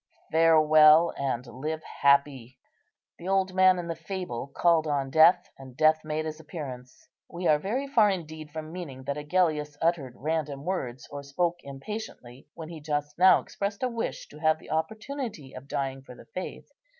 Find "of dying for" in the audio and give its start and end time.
15.53-16.15